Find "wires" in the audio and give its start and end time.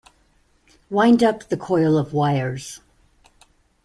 2.11-2.79